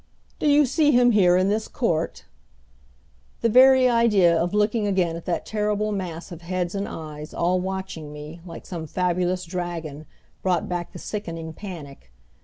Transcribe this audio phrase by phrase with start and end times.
[0.39, 2.25] "Do you see him here in this court?"
[3.41, 7.59] The very idea of looking again at that terrible mass of heads and eyes, all
[7.61, 10.07] watching me, like some fabulous dragon,
[10.41, 12.11] brought back the sickening panic.